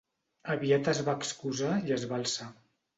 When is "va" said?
1.11-1.17, 2.13-2.23